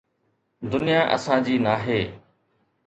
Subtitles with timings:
[0.71, 2.01] دنيا اسان جي ناهي.